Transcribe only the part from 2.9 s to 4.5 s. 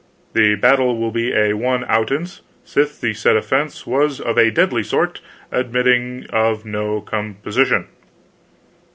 the said offence was of a